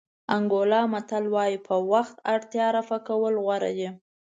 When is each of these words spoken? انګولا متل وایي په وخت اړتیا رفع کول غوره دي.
انګولا 0.35 0.81
متل 0.93 1.23
وایي 1.35 1.57
په 1.67 1.75
وخت 1.91 2.15
اړتیا 2.33 2.67
رفع 2.77 2.99
کول 3.07 3.33
غوره 3.43 3.71
دي. 3.77 3.89